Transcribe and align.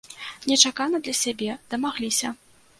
Нечакана 0.51 1.03
для 1.05 1.15
сябе, 1.21 1.61
дамагліся. 1.75 2.37